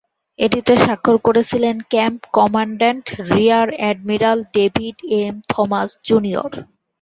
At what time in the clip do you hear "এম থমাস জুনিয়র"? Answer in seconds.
5.19-6.51